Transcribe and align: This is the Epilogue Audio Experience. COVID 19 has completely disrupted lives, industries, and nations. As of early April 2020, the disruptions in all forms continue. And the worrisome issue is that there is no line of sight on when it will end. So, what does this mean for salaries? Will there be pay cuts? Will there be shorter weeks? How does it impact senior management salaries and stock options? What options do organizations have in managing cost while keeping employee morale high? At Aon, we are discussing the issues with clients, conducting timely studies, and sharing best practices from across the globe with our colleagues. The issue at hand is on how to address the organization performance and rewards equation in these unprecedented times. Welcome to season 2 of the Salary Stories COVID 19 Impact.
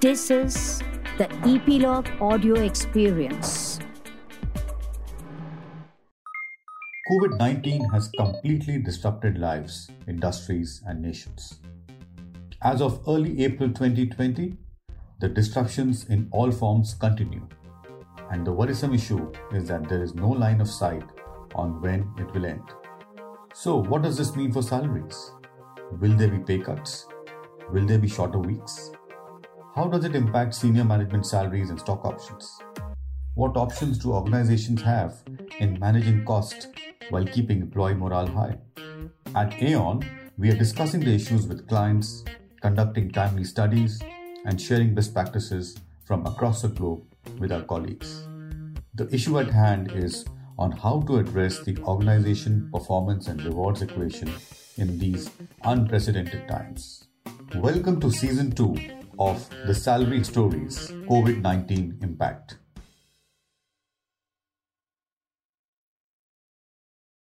This 0.00 0.30
is 0.30 0.82
the 1.18 1.28
Epilogue 1.46 2.08
Audio 2.22 2.54
Experience. 2.54 3.78
COVID 7.10 7.36
19 7.38 7.84
has 7.90 8.08
completely 8.16 8.78
disrupted 8.78 9.36
lives, 9.36 9.90
industries, 10.08 10.82
and 10.86 11.02
nations. 11.02 11.60
As 12.62 12.80
of 12.80 13.02
early 13.06 13.44
April 13.44 13.68
2020, 13.68 14.56
the 15.20 15.28
disruptions 15.28 16.06
in 16.06 16.28
all 16.30 16.50
forms 16.50 16.94
continue. 16.94 17.46
And 18.30 18.46
the 18.46 18.52
worrisome 18.52 18.94
issue 18.94 19.30
is 19.52 19.68
that 19.68 19.86
there 19.86 20.02
is 20.02 20.14
no 20.14 20.30
line 20.30 20.62
of 20.62 20.70
sight 20.70 21.04
on 21.54 21.78
when 21.82 22.10
it 22.16 22.32
will 22.32 22.46
end. 22.46 22.64
So, 23.52 23.82
what 23.82 24.00
does 24.00 24.16
this 24.16 24.34
mean 24.34 24.50
for 24.50 24.62
salaries? 24.62 25.32
Will 26.00 26.16
there 26.16 26.28
be 26.28 26.38
pay 26.38 26.58
cuts? 26.58 27.06
Will 27.70 27.84
there 27.84 27.98
be 27.98 28.08
shorter 28.08 28.38
weeks? 28.38 28.92
How 29.76 29.86
does 29.86 30.04
it 30.04 30.16
impact 30.16 30.56
senior 30.56 30.82
management 30.82 31.26
salaries 31.26 31.70
and 31.70 31.78
stock 31.78 32.04
options? 32.04 32.58
What 33.34 33.56
options 33.56 33.98
do 33.98 34.12
organizations 34.12 34.82
have 34.82 35.22
in 35.60 35.78
managing 35.78 36.24
cost 36.24 36.66
while 37.10 37.24
keeping 37.24 37.60
employee 37.60 37.94
morale 37.94 38.26
high? 38.26 38.58
At 39.36 39.62
Aon, 39.62 40.04
we 40.36 40.50
are 40.50 40.56
discussing 40.56 40.98
the 40.98 41.14
issues 41.14 41.46
with 41.46 41.68
clients, 41.68 42.24
conducting 42.60 43.12
timely 43.12 43.44
studies, 43.44 44.02
and 44.44 44.60
sharing 44.60 44.92
best 44.92 45.14
practices 45.14 45.78
from 46.04 46.26
across 46.26 46.62
the 46.62 46.68
globe 46.68 47.04
with 47.38 47.52
our 47.52 47.62
colleagues. 47.62 48.26
The 48.94 49.08
issue 49.14 49.38
at 49.38 49.50
hand 49.50 49.92
is 49.92 50.24
on 50.58 50.72
how 50.72 51.02
to 51.02 51.18
address 51.18 51.60
the 51.60 51.78
organization 51.84 52.70
performance 52.72 53.28
and 53.28 53.40
rewards 53.44 53.82
equation 53.82 54.32
in 54.78 54.98
these 54.98 55.30
unprecedented 55.62 56.48
times. 56.48 57.04
Welcome 57.54 58.00
to 58.00 58.10
season 58.10 58.50
2 58.50 58.99
of 59.20 59.48
the 59.66 59.74
Salary 59.74 60.24
Stories 60.24 60.90
COVID 61.08 61.42
19 61.42 61.98
Impact. 62.02 62.56